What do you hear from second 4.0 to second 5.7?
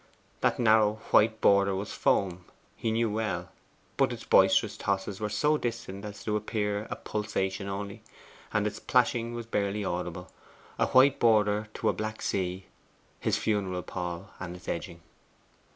its boisterous tosses were so